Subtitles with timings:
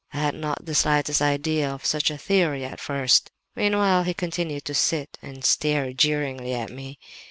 [0.13, 3.29] I had not the slightest idea of such a theory at first.
[3.55, 6.97] "Meanwhile he continued to sit and stare jeeringly at me.